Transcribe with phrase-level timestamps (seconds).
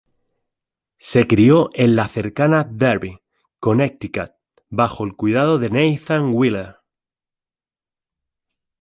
[0.97, 3.19] Se crio en la cercana Derby,
[3.59, 4.31] Connecticut,
[4.67, 6.77] bajo el cuidado de Nathan Wheeler.